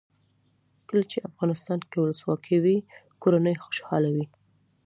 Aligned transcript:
کله 0.87 1.03
چې 1.11 1.25
افغانستان 1.29 1.79
کې 1.89 1.97
ولسواکي 1.99 2.57
وي 2.63 2.77
کورنۍ 3.21 3.55
خوشحاله 3.65 4.09
وي. 4.15 4.25